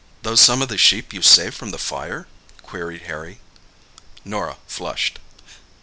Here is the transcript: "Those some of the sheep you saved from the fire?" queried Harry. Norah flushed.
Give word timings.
"Those 0.23 0.41
some 0.41 0.63
of 0.63 0.67
the 0.69 0.79
sheep 0.79 1.13
you 1.13 1.21
saved 1.21 1.53
from 1.53 1.69
the 1.69 1.77
fire?" 1.77 2.25
queried 2.63 3.03
Harry. 3.03 3.39
Norah 4.25 4.57
flushed. 4.65 5.19